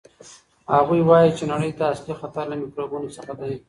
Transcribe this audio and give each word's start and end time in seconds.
هغوی 0.75 1.01
وایي 1.09 1.31
چې 1.37 1.43
نړۍ 1.53 1.71
ته 1.77 1.83
اصلي 1.93 2.13
خطر 2.21 2.43
له 2.51 2.55
میکروبونو 2.61 3.09
څخه 3.17 3.33
دی. 3.39 3.53